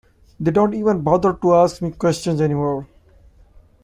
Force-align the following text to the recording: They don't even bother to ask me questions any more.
They 0.39 0.49
don't 0.49 0.73
even 0.73 1.01
bother 1.03 1.31
to 1.33 1.53
ask 1.53 1.79
me 1.79 1.91
questions 1.91 2.41
any 2.41 2.55
more. 2.55 2.87